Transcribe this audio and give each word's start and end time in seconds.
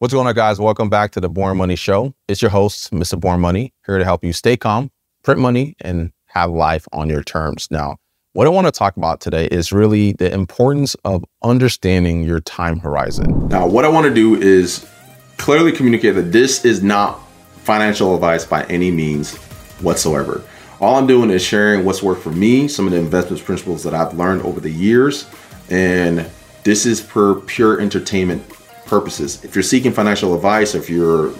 What's 0.00 0.14
going 0.14 0.28
on, 0.28 0.34
guys? 0.36 0.60
Welcome 0.60 0.88
back 0.88 1.10
to 1.10 1.20
the 1.20 1.28
Boring 1.28 1.58
Money 1.58 1.74
Show. 1.74 2.14
It's 2.28 2.40
your 2.40 2.52
host, 2.52 2.92
Mr. 2.92 3.18
Boring 3.18 3.40
Money, 3.40 3.74
here 3.84 3.98
to 3.98 4.04
help 4.04 4.22
you 4.22 4.32
stay 4.32 4.56
calm, 4.56 4.92
print 5.24 5.40
money, 5.40 5.74
and 5.80 6.12
have 6.26 6.50
life 6.50 6.86
on 6.92 7.10
your 7.10 7.24
terms. 7.24 7.66
Now, 7.68 7.96
what 8.32 8.46
I 8.46 8.50
want 8.50 8.68
to 8.68 8.70
talk 8.70 8.96
about 8.96 9.20
today 9.20 9.46
is 9.46 9.72
really 9.72 10.12
the 10.12 10.32
importance 10.32 10.94
of 11.04 11.24
understanding 11.42 12.22
your 12.22 12.38
time 12.38 12.78
horizon. 12.78 13.48
Now, 13.48 13.66
what 13.66 13.84
I 13.84 13.88
want 13.88 14.06
to 14.06 14.14
do 14.14 14.40
is 14.40 14.88
clearly 15.36 15.72
communicate 15.72 16.14
that 16.14 16.30
this 16.30 16.64
is 16.64 16.80
not 16.80 17.20
financial 17.62 18.14
advice 18.14 18.44
by 18.44 18.62
any 18.66 18.92
means 18.92 19.34
whatsoever. 19.80 20.44
All 20.78 20.94
I'm 20.94 21.08
doing 21.08 21.28
is 21.28 21.42
sharing 21.42 21.84
what's 21.84 22.04
worked 22.04 22.22
for 22.22 22.30
me, 22.30 22.68
some 22.68 22.86
of 22.86 22.92
the 22.92 22.98
investment 22.98 23.44
principles 23.44 23.82
that 23.82 23.94
I've 23.94 24.14
learned 24.14 24.42
over 24.42 24.60
the 24.60 24.70
years, 24.70 25.28
and 25.70 26.30
this 26.62 26.86
is 26.86 27.00
for 27.00 27.40
pure 27.40 27.80
entertainment 27.80 28.48
purposes. 28.88 29.44
If 29.44 29.54
you're 29.54 29.62
seeking 29.62 29.92
financial 29.92 30.34
advice, 30.34 30.74
if 30.74 30.90
you're 30.90 31.32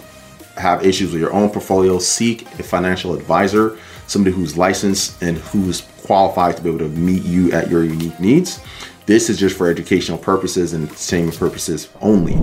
have 0.56 0.84
issues 0.84 1.12
with 1.12 1.20
your 1.20 1.32
own 1.32 1.50
portfolio, 1.50 1.98
seek 1.98 2.42
a 2.58 2.62
financial 2.62 3.14
advisor, 3.14 3.78
somebody 4.06 4.34
who's 4.34 4.56
licensed 4.56 5.22
and 5.22 5.38
who's 5.38 5.82
qualified 6.02 6.56
to 6.56 6.62
be 6.62 6.68
able 6.68 6.78
to 6.80 6.88
meet 6.88 7.22
you 7.22 7.52
at 7.52 7.70
your 7.70 7.84
unique 7.84 8.18
needs. 8.18 8.60
This 9.06 9.30
is 9.30 9.38
just 9.38 9.56
for 9.56 9.70
educational 9.70 10.18
purposes 10.18 10.72
and 10.72 10.90
same 10.92 11.30
purposes 11.30 11.88
only. 12.00 12.34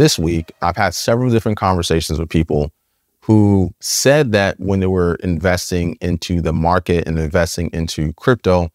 This 0.00 0.18
week, 0.18 0.50
I've 0.62 0.78
had 0.78 0.94
several 0.94 1.30
different 1.30 1.58
conversations 1.58 2.18
with 2.18 2.30
people 2.30 2.72
who 3.20 3.74
said 3.80 4.32
that 4.32 4.58
when 4.58 4.80
they 4.80 4.86
were 4.86 5.16
investing 5.16 5.98
into 6.00 6.40
the 6.40 6.54
market 6.54 7.06
and 7.06 7.18
investing 7.18 7.68
into 7.74 8.14
crypto, 8.14 8.70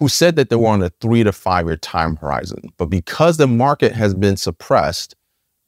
who 0.00 0.08
said 0.08 0.34
that 0.34 0.50
they 0.50 0.56
were 0.56 0.66
on 0.66 0.82
a 0.82 0.90
three 1.00 1.22
to 1.22 1.30
five 1.30 1.66
year 1.66 1.76
time 1.76 2.16
horizon. 2.16 2.72
But 2.76 2.86
because 2.86 3.36
the 3.36 3.46
market 3.46 3.92
has 3.92 4.14
been 4.14 4.36
suppressed 4.36 5.14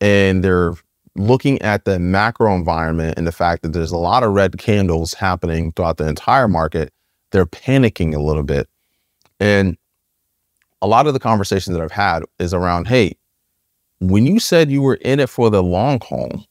and 0.00 0.42
they're 0.42 0.74
looking 1.14 1.62
at 1.62 1.84
the 1.84 2.00
macro 2.00 2.52
environment 2.56 3.16
and 3.16 3.28
the 3.28 3.32
fact 3.32 3.62
that 3.62 3.74
there's 3.74 3.92
a 3.92 3.96
lot 3.96 4.24
of 4.24 4.32
red 4.32 4.58
candles 4.58 5.14
happening 5.14 5.70
throughout 5.70 5.98
the 5.98 6.08
entire 6.08 6.48
market, 6.48 6.92
they're 7.30 7.46
panicking 7.46 8.12
a 8.12 8.20
little 8.20 8.42
bit. 8.42 8.68
And 9.38 9.78
a 10.82 10.88
lot 10.88 11.06
of 11.06 11.14
the 11.14 11.20
conversations 11.20 11.76
that 11.76 11.82
I've 11.82 11.92
had 11.92 12.24
is 12.40 12.52
around, 12.52 12.88
hey, 12.88 13.14
when 14.10 14.26
you 14.26 14.38
said 14.38 14.70
you 14.70 14.82
were 14.82 14.94
in 14.96 15.20
it 15.20 15.28
for 15.28 15.50
the 15.50 15.62
long 15.62 16.00
haul, 16.00 16.44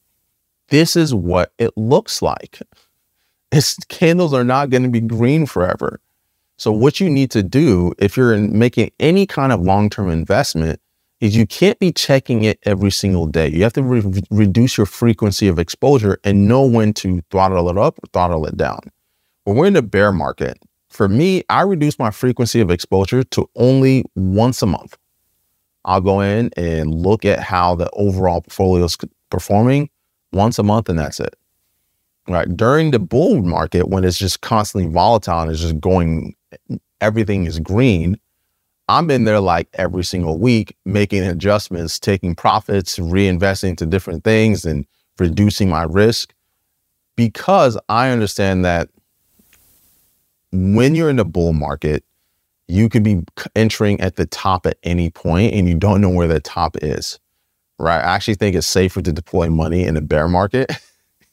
this 0.68 0.96
is 0.96 1.14
what 1.14 1.52
it 1.58 1.76
looks 1.76 2.22
like. 2.22 2.60
Its 3.52 3.76
candles 3.88 4.32
are 4.32 4.44
not 4.44 4.70
going 4.70 4.82
to 4.82 4.88
be 4.88 5.00
green 5.00 5.46
forever. 5.46 6.00
So 6.56 6.72
what 6.72 7.00
you 7.00 7.10
need 7.10 7.30
to 7.32 7.42
do 7.42 7.92
if 7.98 8.16
you're 8.16 8.36
making 8.36 8.90
any 9.00 9.26
kind 9.26 9.52
of 9.52 9.60
long-term 9.60 10.08
investment 10.08 10.80
is 11.20 11.36
you 11.36 11.46
can't 11.46 11.78
be 11.78 11.92
checking 11.92 12.44
it 12.44 12.58
every 12.64 12.90
single 12.90 13.26
day. 13.26 13.48
You 13.48 13.62
have 13.62 13.72
to 13.74 13.82
re- 13.82 14.22
reduce 14.30 14.76
your 14.76 14.86
frequency 14.86 15.48
of 15.48 15.58
exposure 15.58 16.18
and 16.24 16.48
know 16.48 16.64
when 16.64 16.92
to 16.94 17.22
throttle 17.30 17.68
it 17.70 17.78
up 17.78 17.98
or 17.98 18.08
throttle 18.12 18.46
it 18.46 18.56
down. 18.56 18.80
When 19.44 19.56
we're 19.56 19.66
in 19.66 19.76
a 19.76 19.82
bear 19.82 20.12
market, 20.12 20.58
for 20.90 21.08
me, 21.08 21.42
I 21.48 21.62
reduce 21.62 21.98
my 21.98 22.10
frequency 22.10 22.60
of 22.60 22.70
exposure 22.70 23.24
to 23.24 23.48
only 23.56 24.04
once 24.14 24.62
a 24.62 24.66
month. 24.66 24.96
I'll 25.84 26.00
go 26.00 26.20
in 26.20 26.50
and 26.56 26.94
look 26.94 27.24
at 27.24 27.40
how 27.40 27.74
the 27.74 27.90
overall 27.92 28.40
portfolio 28.40 28.84
is 28.84 28.96
performing 29.30 29.90
once 30.32 30.58
a 30.58 30.62
month, 30.62 30.88
and 30.88 30.98
that's 30.98 31.20
it. 31.20 31.36
Right 32.26 32.56
during 32.56 32.90
the 32.90 32.98
bull 32.98 33.42
market, 33.42 33.88
when 33.88 34.04
it's 34.04 34.18
just 34.18 34.40
constantly 34.40 34.90
volatile 34.90 35.40
and 35.40 35.50
it's 35.50 35.60
just 35.60 35.80
going, 35.80 36.34
everything 37.00 37.44
is 37.44 37.60
green. 37.60 38.18
I'm 38.88 39.10
in 39.10 39.24
there 39.24 39.40
like 39.40 39.68
every 39.74 40.04
single 40.04 40.38
week, 40.38 40.76
making 40.84 41.22
adjustments, 41.24 41.98
taking 41.98 42.34
profits, 42.34 42.98
reinvesting 42.98 43.76
to 43.78 43.86
different 43.86 44.24
things, 44.24 44.64
and 44.64 44.86
reducing 45.18 45.68
my 45.68 45.84
risk 45.84 46.34
because 47.16 47.78
I 47.88 48.10
understand 48.10 48.64
that 48.64 48.88
when 50.52 50.94
you're 50.94 51.10
in 51.10 51.16
the 51.16 51.24
bull 51.24 51.52
market, 51.52 52.04
you 52.68 52.88
could 52.88 53.02
be 53.02 53.22
entering 53.54 54.00
at 54.00 54.16
the 54.16 54.26
top 54.26 54.66
at 54.66 54.78
any 54.82 55.10
point 55.10 55.54
and 55.54 55.68
you 55.68 55.74
don't 55.74 56.00
know 56.00 56.08
where 56.08 56.28
the 56.28 56.40
top 56.40 56.76
is, 56.82 57.18
right? 57.78 57.98
I 57.98 58.14
actually 58.14 58.34
think 58.34 58.56
it's 58.56 58.66
safer 58.66 59.02
to 59.02 59.12
deploy 59.12 59.50
money 59.50 59.84
in 59.84 59.96
a 59.96 60.00
bear 60.00 60.28
market 60.28 60.72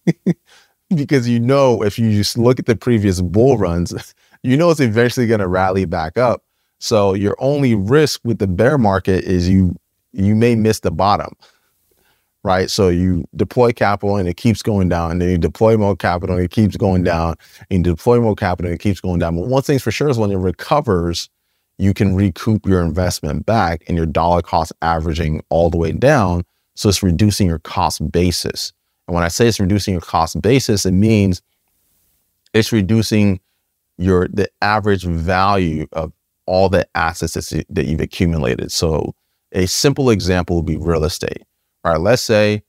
because 0.96 1.28
you 1.28 1.40
know 1.40 1.84
if 1.84 1.97
you 1.97 2.12
just 2.12 2.38
look 2.38 2.59
at 2.59 2.66
the 2.66 2.75
previous 2.75 3.22
bull 3.22 3.58
runs, 3.58 4.14
you 4.44 4.58
know 4.58 4.70
it's 4.70 4.80
eventually 4.80 5.28
going 5.28 5.40
to 5.40 5.47
rally 5.47 5.86
back 5.86 6.18
up. 6.18 6.44
So 6.80 7.14
your 7.14 7.36
only 7.40 7.75
risk 7.75 8.22
with 8.24 8.40
the 8.40 8.47
bear 8.47 8.78
market 8.78 9.24
is 9.24 9.47
you 9.47 9.75
you 10.14 10.36
may 10.36 10.56
miss 10.56 10.81
the 10.81 10.91
bottom. 10.91 11.34
Right. 12.44 12.72
So 12.72 12.90
you 12.90 13.24
deploy 13.35 13.72
capital 13.72 14.16
and 14.16 14.28
it 14.28 14.35
keeps 14.35 14.63
going 14.63 14.90
down. 14.90 15.12
And 15.12 15.22
then 15.22 15.29
you 15.29 15.38
deploy 15.38 15.78
more 15.78 15.96
capital 15.96 16.35
and 16.35 16.44
it 16.44 16.50
keeps 16.50 16.75
going 16.75 17.03
down. 17.03 17.35
And 17.69 17.85
you 17.85 17.94
deploy 17.94 18.19
more 18.19 18.35
capital 18.35 18.72
and 18.72 18.75
it 18.75 18.81
keeps 18.81 19.00
going 19.00 19.19
down. 19.19 19.35
But 19.35 19.47
one 19.47 19.62
thing's 19.62 19.84
for 19.84 19.91
sure 19.91 20.09
is 20.09 20.18
when 20.18 20.31
it 20.31 20.38
recovers, 20.38 21.29
you 21.78 21.94
can 21.94 22.16
recoup 22.16 22.66
your 22.66 22.81
investment 22.81 23.46
back 23.46 23.84
and 23.88 23.96
your 23.96 24.07
dollar 24.07 24.41
cost 24.41 24.74
averaging 24.81 25.44
all 25.50 25.69
the 25.69 25.78
way 25.78 25.91
down. 25.91 26.44
So 26.75 26.90
it's 26.90 27.03
reducing 27.03 27.47
your 27.47 27.59
cost 27.59 28.12
basis. 28.12 28.73
And 29.08 29.13
when 29.13 29.23
I 29.23 29.28
say 29.28 29.47
it's 29.47 29.59
reducing 29.59 29.94
your 29.94 30.02
cost 30.02 30.41
basis, 30.41 30.85
it 30.85 30.94
means 30.94 31.44
it's 32.53 32.72
reducing 32.72 33.40
your 33.97 34.28
the 34.29 34.50
average 34.62 35.03
value 35.03 35.88
of 35.91 36.12
all 36.47 36.69
the 36.69 36.88
assets 36.96 37.50
that 37.69 37.85
you've 37.85 38.02
accumulated. 38.02 38.72
So 38.72 39.13
a 39.52 39.68
simple 39.68 40.09
example 40.09 40.56
would 40.56 40.66
be 40.66 40.78
real 40.78 41.03
estate. 41.03 41.44
All 41.84 41.92
right, 41.94 42.02
let's 42.02 42.22
say 42.22 42.64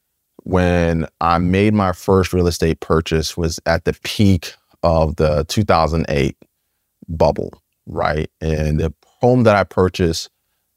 when 0.44 1.06
I 1.20 1.38
made 1.38 1.74
my 1.74 1.92
first 1.92 2.32
real 2.32 2.46
estate 2.46 2.80
purchase 2.80 3.36
was 3.36 3.60
at 3.66 3.84
the 3.84 3.92
peak 4.04 4.54
of 4.82 5.16
the 5.16 5.44
2008 5.48 6.36
bubble, 7.08 7.52
right? 7.86 8.30
And 8.40 8.80
the 8.80 8.94
home 9.06 9.44
that 9.44 9.54
I 9.54 9.64
purchased 9.64 10.30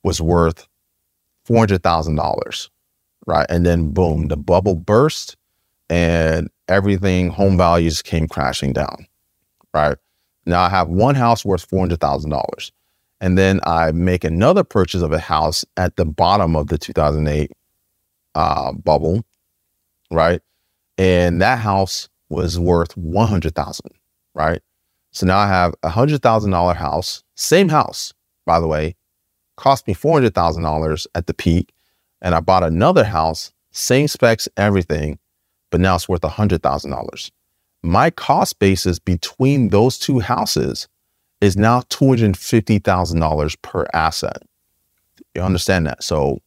was 0.03 0.21
worth 0.21 0.67
$400,000, 1.47 2.69
right? 3.25 3.45
And 3.49 3.65
then 3.65 3.91
boom, 3.91 4.27
the 4.27 4.37
bubble 4.37 4.75
burst 4.75 5.37
and 5.89 6.49
everything, 6.67 7.29
home 7.29 7.57
values 7.57 8.01
came 8.01 8.27
crashing 8.27 8.73
down, 8.73 9.07
right? 9.73 9.97
Now 10.45 10.61
I 10.61 10.69
have 10.69 10.89
one 10.89 11.15
house 11.15 11.45
worth 11.45 11.67
$400,000. 11.69 12.71
And 13.21 13.37
then 13.37 13.61
I 13.63 13.91
make 13.93 14.25
another 14.25 14.63
purchase 14.65 15.01
of 15.01 15.13
a 15.13 15.19
house 15.19 15.63
at 15.77 15.95
the 15.95 16.05
bottom 16.05 16.55
of 16.55 16.67
the 16.67 16.77
2008 16.77 17.51
uh, 18.35 18.71
bubble, 18.73 19.23
right? 20.11 20.41
And 20.97 21.41
that 21.41 21.59
house 21.59 22.09
was 22.29 22.59
worth 22.59 22.95
100,000, 22.95 23.91
right? 24.33 24.61
So 25.11 25.25
now 25.25 25.37
I 25.37 25.47
have 25.47 25.73
a 25.83 25.89
$100,000 25.89 26.75
house, 26.75 27.23
same 27.35 27.69
house, 27.69 28.13
by 28.45 28.59
the 28.59 28.67
way, 28.67 28.95
cost 29.55 29.87
me 29.87 29.95
$400,000 29.95 31.07
at 31.15 31.27
the 31.27 31.33
peak. 31.33 31.73
And 32.21 32.35
I 32.35 32.39
bought 32.39 32.63
another 32.63 33.03
house, 33.03 33.53
same 33.71 34.07
specs, 34.07 34.47
everything, 34.57 35.19
but 35.69 35.79
now 35.79 35.95
it's 35.95 36.09
worth 36.09 36.21
$100,000 36.21 37.31
my 37.85 38.09
cost 38.09 38.57
basis 38.59 38.99
between 38.99 39.69
those 39.69 39.97
two 39.97 40.19
houses 40.19 40.87
is 41.39 41.55
now 41.55 41.81
$250,000 41.81 43.61
per 43.61 43.85
asset. 43.93 44.41
You 45.35 45.43
understand 45.43 45.85
that? 45.85 46.03
So 46.03 46.41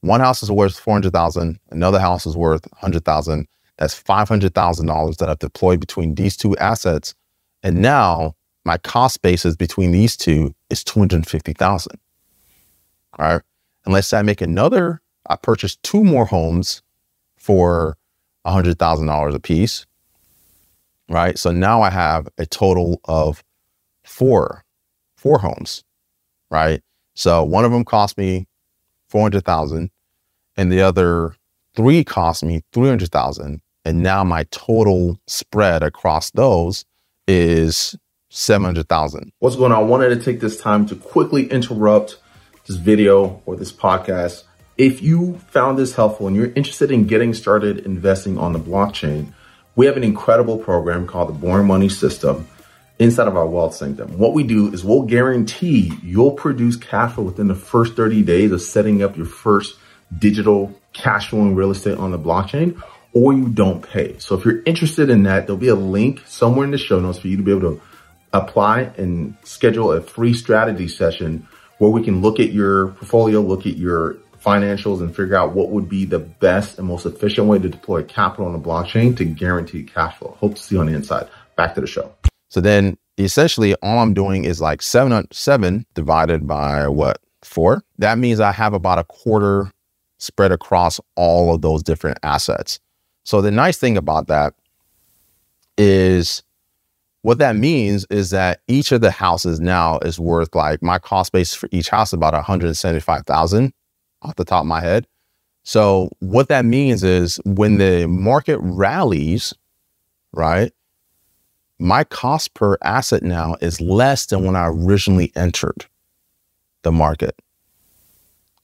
one 0.00 0.20
house 0.20 0.42
is 0.42 0.50
worth 0.50 0.78
400,000, 0.78 1.58
another 1.70 1.98
house 1.98 2.26
is 2.26 2.36
worth 2.36 2.66
100,000. 2.72 3.46
That's 3.78 4.00
$500,000 4.00 5.16
that 5.16 5.28
I've 5.28 5.38
deployed 5.38 5.80
between 5.80 6.14
these 6.14 6.36
two 6.36 6.56
assets. 6.56 7.14
And 7.62 7.80
now 7.80 8.34
my 8.64 8.78
cost 8.78 9.22
basis 9.22 9.56
between 9.56 9.92
these 9.92 10.16
two 10.16 10.54
is 10.70 10.82
250,000. 10.84 11.92
All 13.18 13.40
right. 13.86 14.04
Say 14.04 14.18
I 14.18 14.22
make 14.22 14.40
another, 14.40 15.00
I 15.28 15.36
purchase 15.36 15.76
two 15.82 16.04
more 16.04 16.26
homes 16.26 16.82
for 17.36 17.96
$100,000 18.46 19.34
a 19.34 19.40
piece 19.40 19.86
right? 21.08 21.38
So 21.38 21.50
now 21.50 21.82
I 21.82 21.90
have 21.90 22.28
a 22.38 22.46
total 22.46 23.00
of 23.04 23.42
four, 24.04 24.64
four 25.16 25.38
homes, 25.38 25.84
right? 26.50 26.82
So 27.14 27.42
one 27.42 27.64
of 27.64 27.72
them 27.72 27.84
cost 27.84 28.16
me 28.18 28.46
400,000 29.08 29.90
and 30.56 30.72
the 30.72 30.80
other 30.80 31.36
three 31.74 32.04
cost 32.04 32.42
me 32.42 32.62
300,000. 32.72 33.60
And 33.84 34.02
now 34.02 34.24
my 34.24 34.44
total 34.50 35.18
spread 35.26 35.82
across 35.82 36.30
those 36.30 36.84
is 37.26 37.96
700,000. 38.30 39.32
What's 39.38 39.56
going 39.56 39.72
on? 39.72 39.78
I 39.78 39.82
wanted 39.82 40.10
to 40.10 40.16
take 40.16 40.40
this 40.40 40.60
time 40.60 40.86
to 40.86 40.96
quickly 40.96 41.46
interrupt 41.50 42.18
this 42.66 42.76
video 42.76 43.42
or 43.46 43.56
this 43.56 43.72
podcast 43.72 44.44
If 44.78 45.02
you 45.02 45.38
found 45.48 45.76
this 45.76 45.96
helpful 45.96 46.28
and 46.28 46.36
you're 46.36 46.52
interested 46.54 46.92
in 46.92 47.08
getting 47.08 47.34
started 47.34 47.80
investing 47.80 48.38
on 48.38 48.52
the 48.52 48.60
blockchain, 48.60 49.32
we 49.74 49.86
have 49.86 49.96
an 49.96 50.04
incredible 50.04 50.56
program 50.56 51.04
called 51.04 51.28
the 51.28 51.32
Boring 51.32 51.66
Money 51.66 51.88
System 51.88 52.46
inside 52.98 53.28
of 53.28 53.36
our 53.36 53.46
Wealth 53.46 53.74
Sanctum. 53.74 54.18
What 54.18 54.34
we 54.34 54.42
do 54.42 54.72
is 54.72 54.84
we'll 54.84 55.02
guarantee 55.02 55.92
you'll 56.02 56.32
produce 56.32 56.76
cash 56.76 57.14
flow 57.14 57.24
within 57.24 57.48
the 57.48 57.54
first 57.54 57.94
30 57.94 58.22
days 58.22 58.52
of 58.52 58.60
setting 58.60 59.02
up 59.02 59.16
your 59.16 59.26
first 59.26 59.76
digital 60.16 60.74
cash 60.92 61.30
flowing 61.30 61.54
real 61.54 61.70
estate 61.70 61.98
on 61.98 62.10
the 62.10 62.18
blockchain 62.18 62.82
or 63.12 63.32
you 63.32 63.48
don't 63.48 63.82
pay. 63.82 64.18
So 64.18 64.36
if 64.36 64.44
you're 64.44 64.62
interested 64.64 65.10
in 65.10 65.22
that, 65.24 65.46
there'll 65.46 65.58
be 65.58 65.68
a 65.68 65.74
link 65.74 66.22
somewhere 66.26 66.64
in 66.64 66.70
the 66.70 66.78
show 66.78 67.00
notes 67.00 67.18
for 67.18 67.28
you 67.28 67.36
to 67.36 67.42
be 67.42 67.52
able 67.52 67.76
to 67.76 67.82
apply 68.32 68.82
and 68.96 69.36
schedule 69.44 69.92
a 69.92 70.00
free 70.00 70.34
strategy 70.34 70.88
session 70.88 71.46
where 71.78 71.90
we 71.90 72.02
can 72.02 72.20
look 72.20 72.40
at 72.40 72.52
your 72.52 72.88
portfolio, 72.88 73.40
look 73.40 73.66
at 73.66 73.76
your 73.76 74.18
financials 74.44 75.00
and 75.00 75.14
figure 75.14 75.36
out 75.36 75.52
what 75.52 75.70
would 75.70 75.88
be 75.88 76.04
the 76.04 76.18
best 76.18 76.78
and 76.78 76.86
most 76.86 77.06
efficient 77.06 77.46
way 77.46 77.58
to 77.58 77.68
deploy 77.68 78.02
capital 78.02 78.46
on 78.46 78.52
the 78.52 78.58
blockchain 78.58 79.16
to 79.16 79.24
guarantee 79.24 79.82
cash 79.82 80.16
flow. 80.16 80.36
Hope 80.40 80.54
to 80.54 80.62
see 80.62 80.74
you 80.74 80.80
on 80.80 80.86
the 80.86 80.94
inside. 80.94 81.28
Back 81.56 81.74
to 81.74 81.80
the 81.80 81.86
show. 81.86 82.12
So 82.48 82.60
then 82.60 82.96
essentially 83.18 83.74
all 83.76 83.98
I'm 83.98 84.14
doing 84.14 84.44
is 84.44 84.60
like 84.60 84.82
seven, 84.82 85.26
seven 85.32 85.86
divided 85.94 86.46
by 86.46 86.88
what? 86.88 87.20
Four. 87.44 87.84
That 87.98 88.18
means 88.18 88.40
I 88.40 88.52
have 88.52 88.74
about 88.74 88.98
a 88.98 89.04
quarter 89.04 89.72
spread 90.18 90.50
across 90.50 91.00
all 91.14 91.54
of 91.54 91.62
those 91.62 91.82
different 91.82 92.18
assets. 92.22 92.80
So 93.24 93.40
the 93.40 93.50
nice 93.50 93.78
thing 93.78 93.96
about 93.96 94.26
that 94.26 94.54
is 95.76 96.42
what 97.22 97.38
that 97.38 97.56
means 97.56 98.06
is 98.10 98.30
that 98.30 98.60
each 98.68 98.90
of 98.92 99.00
the 99.00 99.10
houses 99.10 99.60
now 99.60 99.98
is 99.98 100.18
worth 100.18 100.54
like 100.54 100.82
my 100.82 100.98
cost 100.98 101.32
base 101.32 101.54
for 101.54 101.68
each 101.72 101.88
house 101.88 102.08
is 102.08 102.14
about 102.14 102.34
175,000 102.34 103.72
off 104.22 104.36
the 104.36 104.44
top 104.44 104.62
of 104.62 104.66
my 104.66 104.80
head. 104.80 105.06
So 105.62 106.10
what 106.20 106.48
that 106.48 106.64
means 106.64 107.04
is 107.04 107.40
when 107.44 107.78
the 107.78 108.06
market 108.06 108.58
rallies, 108.60 109.52
right? 110.32 110.72
My 111.78 112.04
cost 112.04 112.54
per 112.54 112.76
asset 112.82 113.22
now 113.22 113.56
is 113.60 113.80
less 113.80 114.26
than 114.26 114.44
when 114.44 114.56
I 114.56 114.66
originally 114.66 115.32
entered 115.36 115.86
the 116.82 116.90
market. 116.90 117.40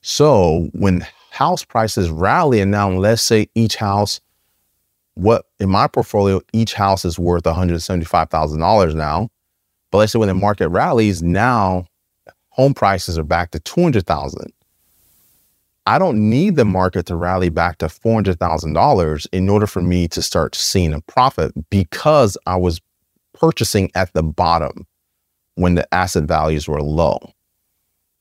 So 0.03 0.69
when 0.73 1.07
house 1.31 1.65
prices 1.65 2.11
rally 2.11 2.61
and 2.61 2.71
now 2.71 2.91
let's 2.91 3.23
say 3.23 3.49
each 3.55 3.77
house 3.77 4.21
what 5.15 5.47
in 5.61 5.69
my 5.69 5.87
portfolio 5.87 6.41
each 6.53 6.75
house 6.75 7.05
is 7.05 7.19
worth 7.19 7.45
$175,000 7.45 8.95
now. 8.95 9.29
But 9.91 9.99
let's 9.99 10.13
say 10.13 10.19
when 10.19 10.29
the 10.29 10.35
market 10.35 10.69
rallies 10.69 11.23
now 11.23 11.87
home 12.51 12.75
prices 12.75 13.19
are 13.19 13.25
back 13.25 13.53
to 13.53 13.61
200,000 13.61 14.53
I 15.87 15.99
don't 15.99 16.31
need 16.31 16.57
the 16.57 16.65
market 16.65 17.07
to 17.07 17.17
rally 17.17 17.51
back 17.51 17.79
to 17.79 17.87
$400,000 17.87 19.27
in 19.33 19.49
order 19.49 19.67
for 19.67 19.83
me 19.83 20.09
to 20.09 20.23
start 20.23 20.55
seeing 20.55 20.95
a 20.95 21.01
profit 21.03 21.53
because 21.69 22.39
I 22.47 22.57
was 22.57 22.81
purchasing 23.35 23.91
at 23.95 24.13
the 24.13 24.23
bottom 24.23 24.87
when 25.57 25.75
the 25.75 25.95
asset 25.95 26.25
values 26.25 26.67
were 26.67 26.83
low. 26.83 27.19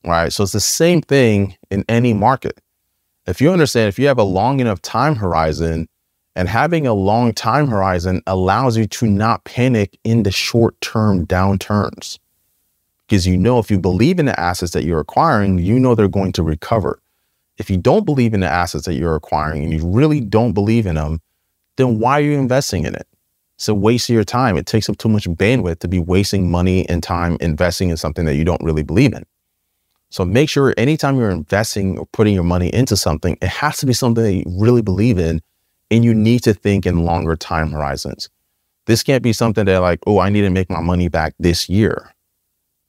Right. 0.05 0.33
So 0.33 0.43
it's 0.43 0.51
the 0.51 0.59
same 0.59 1.01
thing 1.01 1.55
in 1.71 1.85
any 1.87 2.13
market. 2.13 2.59
If 3.25 3.39
you 3.39 3.51
understand, 3.51 3.87
if 3.87 3.97
you 3.97 4.07
have 4.07 4.19
a 4.19 4.23
long 4.23 4.59
enough 4.59 4.81
time 4.81 5.15
horizon 5.15 5.87
and 6.35 6.49
having 6.49 6.85
a 6.85 6.93
long 6.93 7.33
time 7.33 7.67
horizon 7.67 8.21
allows 8.27 8.75
you 8.75 8.85
to 8.85 9.07
not 9.07 9.45
panic 9.45 9.97
in 10.03 10.23
the 10.23 10.31
short 10.31 10.79
term 10.81 11.25
downturns 11.25 12.19
because 13.07 13.25
you 13.25 13.37
know 13.37 13.59
if 13.59 13.71
you 13.71 13.79
believe 13.79 14.19
in 14.19 14.25
the 14.25 14.37
assets 14.37 14.73
that 14.73 14.83
you're 14.83 14.99
acquiring, 14.99 15.59
you 15.59 15.79
know 15.79 15.95
they're 15.95 16.09
going 16.09 16.33
to 16.33 16.43
recover 16.43 16.99
if 17.57 17.69
you 17.69 17.77
don't 17.77 18.05
believe 18.05 18.33
in 18.33 18.39
the 18.39 18.49
assets 18.49 18.85
that 18.85 18.95
you're 18.95 19.15
acquiring 19.15 19.63
and 19.63 19.73
you 19.73 19.85
really 19.87 20.19
don't 20.19 20.53
believe 20.53 20.85
in 20.85 20.95
them, 20.95 21.21
then 21.77 21.99
why 21.99 22.19
are 22.19 22.23
you 22.23 22.33
investing 22.33 22.85
in 22.85 22.95
it? 22.95 23.07
It's 23.63 23.69
a 23.69 23.73
waste 23.73 24.09
of 24.09 24.13
your 24.13 24.25
time. 24.25 24.57
It 24.57 24.65
takes 24.65 24.89
up 24.89 24.97
too 24.97 25.07
much 25.07 25.23
bandwidth 25.23 25.79
to 25.79 25.87
be 25.87 25.97
wasting 25.97 26.51
money 26.51 26.85
and 26.89 27.01
time 27.01 27.37
investing 27.39 27.91
in 27.91 27.95
something 27.95 28.25
that 28.25 28.35
you 28.35 28.43
don't 28.43 28.61
really 28.61 28.83
believe 28.83 29.13
in. 29.13 29.25
So 30.09 30.25
make 30.25 30.49
sure 30.49 30.73
anytime 30.75 31.17
you're 31.17 31.29
investing 31.29 31.97
or 31.97 32.05
putting 32.07 32.33
your 32.33 32.43
money 32.43 32.67
into 32.73 32.97
something, 32.97 33.37
it 33.41 33.47
has 33.47 33.77
to 33.77 33.85
be 33.85 33.93
something 33.93 34.21
that 34.21 34.33
you 34.33 34.43
really 34.47 34.81
believe 34.81 35.17
in 35.17 35.41
and 35.89 36.03
you 36.03 36.13
need 36.13 36.43
to 36.43 36.53
think 36.53 36.85
in 36.85 37.05
longer 37.05 37.37
time 37.37 37.71
horizons. 37.71 38.29
This 38.85 39.01
can't 39.01 39.23
be 39.23 39.31
something 39.31 39.63
that 39.63 39.79
like, 39.79 40.01
oh, 40.07 40.19
I 40.19 40.27
need 40.27 40.41
to 40.41 40.49
make 40.49 40.69
my 40.69 40.81
money 40.81 41.07
back 41.07 41.33
this 41.39 41.69
year. 41.69 42.13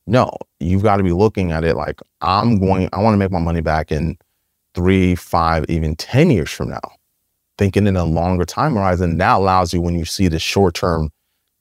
No, 0.08 0.28
you've 0.58 0.82
got 0.82 0.96
to 0.96 1.04
be 1.04 1.12
looking 1.12 1.52
at 1.52 1.62
it 1.62 1.76
like 1.76 2.00
I'm 2.20 2.58
going, 2.58 2.88
I 2.92 3.00
want 3.00 3.14
to 3.14 3.18
make 3.18 3.30
my 3.30 3.38
money 3.38 3.60
back 3.60 3.92
in 3.92 4.18
three, 4.74 5.14
five, 5.14 5.66
even 5.68 5.94
10 5.94 6.32
years 6.32 6.50
from 6.50 6.70
now. 6.70 6.96
Thinking 7.56 7.86
in 7.86 7.96
a 7.96 8.04
longer 8.04 8.44
time 8.44 8.74
horizon, 8.74 9.18
that 9.18 9.36
allows 9.36 9.72
you 9.72 9.80
when 9.80 9.94
you 9.94 10.04
see 10.04 10.28
the 10.28 10.38
short 10.38 10.74
term 10.74 11.10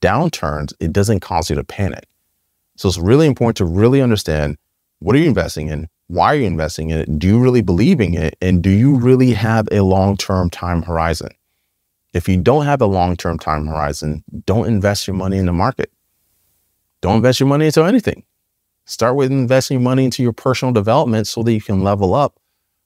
downturns, 0.02 0.74
it 0.80 0.92
doesn't 0.92 1.20
cause 1.22 1.50
you 1.50 1.56
to 1.56 1.64
panic. 1.64 2.06
So 2.76 2.90
it's 2.90 2.98
really 2.98 3.28
important 3.28 3.58
to 3.58 3.66
really 3.66 4.02
understand 4.02 4.58
what 5.00 5.16
are 5.16 5.20
you 5.20 5.28
investing 5.28 5.70
in? 5.70 5.88
Why 6.08 6.34
are 6.34 6.38
you 6.38 6.46
investing 6.46 6.90
in 6.90 7.00
it? 7.00 7.20
Do 7.20 7.28
you 7.28 7.40
really 7.40 7.62
believe 7.62 8.00
in 8.00 8.14
it? 8.16 8.36
And 8.42 8.62
do 8.62 8.70
you 8.70 8.96
really 8.96 9.34
have 9.34 9.68
a 9.72 9.82
long 9.82 10.18
term 10.18 10.50
time 10.50 10.82
horizon? 10.82 11.30
If 12.14 12.28
you 12.30 12.38
don't 12.38 12.66
have 12.66 12.82
a 12.82 12.86
long 12.86 13.16
term 13.16 13.40
time 13.40 13.68
horizon, 13.68 14.24
don't 14.46 14.68
invest 14.68 15.08
your 15.08 15.16
money 15.16 15.38
in 15.38 15.46
the 15.46 15.54
market. 15.54 15.92
Don't 17.02 17.18
invest 17.18 17.40
your 17.40 17.50
money 17.50 17.66
into 17.66 17.84
anything. 17.84 18.24
Start 18.86 19.16
with 19.16 19.32
investing 19.32 19.76
your 19.76 19.84
money 19.84 20.06
into 20.06 20.24
your 20.24 20.34
personal 20.34 20.74
development 20.74 21.28
so 21.28 21.44
that 21.44 21.54
you 21.54 21.62
can 21.62 21.84
level 21.84 22.14
up 22.14 22.38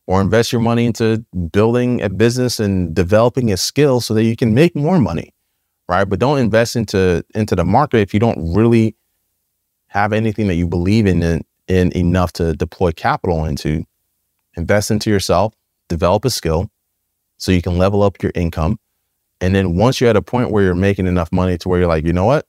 or 0.07 0.21
invest 0.21 0.51
your 0.51 0.62
money 0.62 0.86
into 0.86 1.24
building 1.51 2.01
a 2.01 2.09
business 2.09 2.59
and 2.59 2.95
developing 2.95 3.51
a 3.51 3.57
skill 3.57 4.01
so 4.01 4.13
that 4.13 4.24
you 4.24 4.36
can 4.36 4.54
make 4.54 4.75
more 4.75 5.00
money 5.00 5.33
right? 5.88 6.06
But 6.06 6.19
don't 6.19 6.39
invest 6.39 6.75
into 6.75 7.24
into 7.33 7.56
the 7.56 7.65
market 7.65 8.00
if 8.00 8.13
you 8.13 8.19
don't 8.19 8.54
really 8.54 8.95
have 9.88 10.13
anything 10.13 10.48
that 10.48 10.56
you 10.56 10.68
believe 10.68 11.06
in 11.06 11.24
in, 11.24 11.45
in 11.68 11.92
enough 11.95 12.33
to 12.33 12.54
deploy 12.54 12.92
capital 12.92 13.45
into. 13.45 13.86
Invest 14.56 14.92
into 14.92 15.09
yourself 15.09 15.54
develop 15.88 16.25
a 16.25 16.30
skill 16.30 16.69
so 17.38 17.51
you 17.51 17.62
can 17.62 17.77
level 17.77 18.03
up 18.03 18.21
your 18.21 18.31
income. 18.36 18.77
And 19.39 19.56
then 19.56 19.77
once 19.77 20.01
you're 20.01 20.10
at 20.10 20.18
a 20.18 20.21
point 20.21 20.51
where 20.51 20.63
you're 20.63 20.75
making 20.75 21.07
enough 21.07 21.31
money 21.31 21.57
to 21.60 21.69
where 21.69 21.80
you're 21.80 21.88
like 21.88 22.06
you 22.06 22.13
know 22.13 22.25
what? 22.25 22.45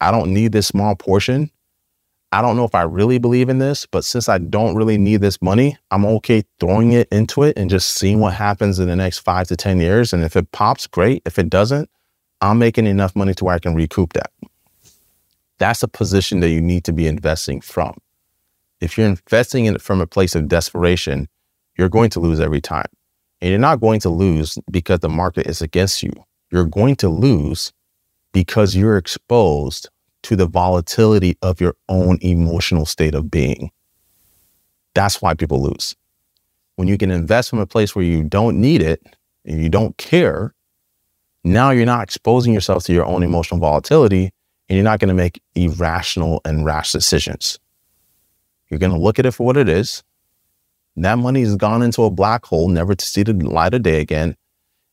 I 0.00 0.10
don't 0.10 0.34
need 0.34 0.52
this 0.52 0.66
small 0.66 0.96
portion 0.96 1.50
I 2.34 2.40
don't 2.40 2.56
know 2.56 2.64
if 2.64 2.74
I 2.74 2.82
really 2.82 3.18
believe 3.18 3.50
in 3.50 3.58
this, 3.58 3.84
but 3.84 4.06
since 4.06 4.26
I 4.26 4.38
don't 4.38 4.74
really 4.74 4.96
need 4.96 5.20
this 5.20 5.42
money, 5.42 5.76
I'm 5.90 6.06
okay 6.06 6.42
throwing 6.58 6.92
it 6.92 7.06
into 7.12 7.42
it 7.42 7.58
and 7.58 7.68
just 7.68 7.90
seeing 7.90 8.20
what 8.20 8.32
happens 8.32 8.78
in 8.78 8.88
the 8.88 8.96
next 8.96 9.18
five 9.18 9.48
to 9.48 9.56
10 9.56 9.80
years. 9.80 10.14
And 10.14 10.24
if 10.24 10.34
it 10.34 10.50
pops, 10.50 10.86
great. 10.86 11.22
If 11.26 11.38
it 11.38 11.50
doesn't, 11.50 11.90
I'm 12.40 12.58
making 12.58 12.86
enough 12.86 13.14
money 13.14 13.34
to 13.34 13.44
where 13.44 13.54
I 13.54 13.58
can 13.58 13.74
recoup 13.74 14.14
that. 14.14 14.32
That's 15.58 15.82
a 15.82 15.88
position 15.88 16.40
that 16.40 16.48
you 16.48 16.62
need 16.62 16.84
to 16.84 16.92
be 16.92 17.06
investing 17.06 17.60
from. 17.60 17.98
If 18.80 18.96
you're 18.96 19.06
investing 19.06 19.66
in 19.66 19.74
it 19.74 19.82
from 19.82 20.00
a 20.00 20.06
place 20.06 20.34
of 20.34 20.48
desperation, 20.48 21.28
you're 21.76 21.90
going 21.90 22.10
to 22.10 22.20
lose 22.20 22.40
every 22.40 22.62
time. 22.62 22.88
And 23.42 23.50
you're 23.50 23.58
not 23.58 23.80
going 23.80 24.00
to 24.00 24.08
lose 24.08 24.58
because 24.70 25.00
the 25.00 25.10
market 25.10 25.46
is 25.46 25.60
against 25.60 26.02
you. 26.02 26.12
You're 26.50 26.64
going 26.64 26.96
to 26.96 27.10
lose 27.10 27.74
because 28.32 28.74
you're 28.74 28.96
exposed 28.96 29.90
to 30.22 30.36
the 30.36 30.46
volatility 30.46 31.36
of 31.42 31.60
your 31.60 31.74
own 31.88 32.18
emotional 32.20 32.86
state 32.86 33.14
of 33.14 33.30
being. 33.30 33.70
That's 34.94 35.20
why 35.22 35.34
people 35.34 35.62
lose. 35.62 35.96
When 36.76 36.88
you 36.88 36.98
can 36.98 37.10
invest 37.10 37.50
from 37.50 37.58
a 37.58 37.66
place 37.66 37.94
where 37.94 38.04
you 38.04 38.22
don't 38.22 38.60
need 38.60 38.82
it 38.82 39.02
and 39.44 39.62
you 39.62 39.68
don't 39.68 39.96
care, 39.96 40.54
now 41.44 41.70
you're 41.70 41.86
not 41.86 42.02
exposing 42.02 42.54
yourself 42.54 42.84
to 42.84 42.92
your 42.92 43.04
own 43.04 43.22
emotional 43.22 43.60
volatility 43.60 44.32
and 44.68 44.76
you're 44.76 44.84
not 44.84 45.00
going 45.00 45.08
to 45.08 45.14
make 45.14 45.42
irrational 45.54 46.40
and 46.44 46.64
rash 46.64 46.92
decisions. 46.92 47.58
You're 48.68 48.78
going 48.78 48.92
to 48.92 48.98
look 48.98 49.18
at 49.18 49.26
it 49.26 49.32
for 49.32 49.44
what 49.44 49.56
it 49.56 49.68
is. 49.68 50.02
That 50.96 51.18
money 51.18 51.40
has 51.40 51.56
gone 51.56 51.82
into 51.82 52.02
a 52.04 52.10
black 52.10 52.44
hole, 52.46 52.68
never 52.68 52.94
to 52.94 53.04
see 53.04 53.22
the 53.22 53.32
light 53.32 53.74
of 53.74 53.82
day 53.82 54.00
again. 54.00 54.36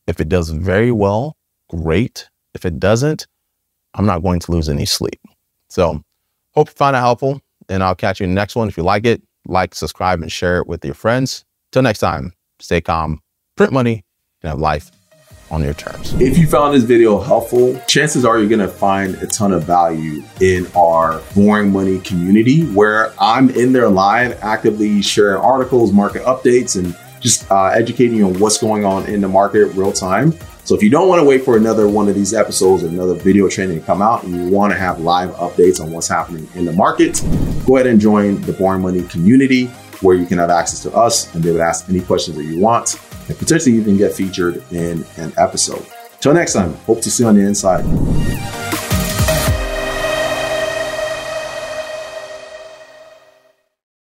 If 0.07 0.19
it 0.19 0.29
does 0.29 0.50
very 0.50 0.91
well, 0.91 1.38
great. 1.69 2.29
If 2.53 2.65
it 2.65 2.79
doesn't, 2.79 3.27
I'm 3.96 4.05
not 4.05 4.24
going 4.24 4.39
to 4.41 4.51
lose 4.51 4.69
any 4.69 4.86
sleep. 4.86 5.19
So 5.69 6.03
hope 6.53 6.69
you 6.69 6.74
find 6.74 6.96
it 6.96 7.00
helpful 7.00 7.41
and 7.69 7.84
I'll 7.84 7.96
catch 7.96 8.19
you 8.19 8.25
in 8.25 8.31
the 8.31 8.36
next 8.36 8.55
one. 8.55 8.67
If 8.67 8.77
you 8.77 8.84
like 8.84 9.05
it, 9.05 9.22
like, 9.46 9.75
subscribe, 9.75 10.22
and 10.22 10.31
share 10.31 10.60
it 10.60 10.67
with 10.67 10.84
your 10.84 10.93
friends. 10.93 11.46
Till 11.72 11.81
next 11.81 12.00
time, 12.00 12.34
stay 12.60 12.81
calm, 12.81 13.22
print 13.55 13.72
money, 13.72 14.03
and 14.41 14.50
have 14.50 14.60
life 14.60 14.91
on 15.51 15.63
your 15.63 15.74
terms. 15.74 16.13
If 16.22 16.38
you 16.38 16.48
found 16.48 16.75
this 16.75 16.84
video 16.84 17.19
helpful, 17.19 17.79
chances 17.88 18.25
are 18.25 18.38
you're 18.39 18.50
going 18.50 18.60
to 18.60 18.67
find 18.67 19.15
a 19.15 19.27
ton 19.27 19.51
of 19.51 19.63
value 19.63 20.24
in 20.41 20.67
our 20.75 21.22
Boring 21.36 21.72
Money 21.72 22.00
community 22.00 22.65
where 22.65 23.13
I'm 23.19 23.50
in 23.51 23.74
there 23.74 23.89
live, 23.89 24.38
actively 24.43 25.01
sharing 25.01 25.41
articles, 25.41 25.91
market 25.91 26.24
updates, 26.24 26.77
and 26.77 26.96
just 27.19 27.50
uh, 27.51 27.65
educating 27.65 28.17
you 28.17 28.27
on 28.27 28.39
what's 28.39 28.60
going 28.60 28.86
on 28.86 29.05
in 29.08 29.22
the 29.22 29.27
market 29.27 29.74
real 29.74 29.91
time. 29.91 30.34
So 30.69 30.75
if 30.75 30.83
you 30.83 30.91
don't 30.91 31.07
want 31.07 31.19
to 31.19 31.25
wait 31.25 31.43
for 31.43 31.57
another 31.57 31.88
one 31.88 32.07
of 32.09 32.13
these 32.13 32.31
episodes 32.31 32.83
another 32.83 33.15
video 33.15 33.49
training 33.49 33.79
to 33.79 33.83
come 33.88 34.03
out 34.03 34.23
and 34.23 34.35
you 34.35 34.55
want 34.55 34.71
to 34.71 34.77
have 34.77 34.99
live 34.99 35.31
updates 35.31 35.81
on 35.81 35.89
what's 35.91 36.07
happening 36.07 36.47
in 36.53 36.63
the 36.63 36.71
market, 36.71 37.23
go 37.65 37.77
ahead 37.77 37.88
and 37.88 37.99
join 37.99 38.39
the 38.41 38.53
Boring 38.53 38.83
Money 38.83 39.01
community. 39.07 39.65
where 40.01 40.15
you 40.15 40.27
can 40.27 40.38
have 40.38 40.51
access 40.51 40.83
to 40.83 40.91
us 40.95 41.33
and 41.33 41.41
be 41.41 41.49
able 41.49 41.57
to 41.57 41.65
ask 41.65 41.89
any 41.89 42.01
questions 42.01 42.38
that 42.38 42.43
you 42.43 42.59
want 42.59 43.01
and 43.29 43.38
potentially 43.39 43.77
even 43.77 43.97
get 43.97 44.13
featured 44.13 44.63
in 44.71 45.03
an 45.17 45.33
episode. 45.38 45.83
Till 46.19 46.35
next 46.35 46.53
time, 46.53 46.75
hope 46.85 47.01
to 47.01 47.09
see 47.09 47.23
you 47.23 47.29
on 47.29 47.35
the 47.35 47.41
inside. 47.41 47.83